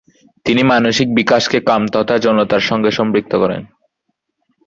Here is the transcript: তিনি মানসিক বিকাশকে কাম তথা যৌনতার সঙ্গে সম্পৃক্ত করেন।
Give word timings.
তিনি 0.45 0.61
মানসিক 0.63 1.07
বিকাশকে 1.15 1.59
কাম 1.61 1.81
তথা 1.87 2.15
যৌনতার 2.17 2.63
সঙ্গে 2.69 2.91
সম্পৃক্ত 2.91 3.33
করেন। 3.35 3.61